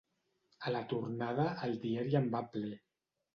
A 0.69 0.71
la 0.75 0.79
tornada, 0.93 1.45
el 1.67 1.77
diari 1.85 2.17
en 2.21 2.31
va 2.37 2.43
ple. 2.57 2.73